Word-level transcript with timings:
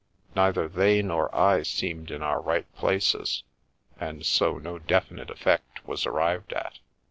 Neither 0.35 0.67
they 0.67 1.03
nor 1.03 1.29
I 1.35 1.61
seemed 1.61 2.09
in 2.09 2.23
our 2.23 2.41
right 2.41 2.65
places, 2.75 3.43
and 3.99 4.25
so 4.25 4.57
no 4.57 4.79
definite 4.79 5.29
effect 5.29 5.85
was 5.87 6.07
arrived 6.07 6.53
at. 6.53 6.79